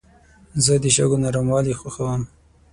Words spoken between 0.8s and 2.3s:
د شګو نرموالي خوښوم.